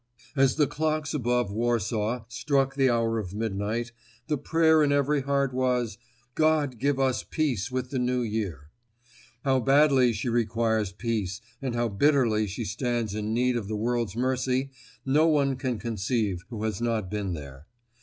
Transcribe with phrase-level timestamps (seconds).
[0.35, 3.91] As the clocks above Warsaw struck the hour of midnight,
[4.29, 5.99] the prayer in every heart was,
[6.33, 8.71] "God give us peace with the New Year."
[9.45, 14.15] How badly she requires peace and how bitterly she stands in need of the world's
[14.15, 14.71] mercy,
[15.05, 17.67] no one can conceive who has not been here.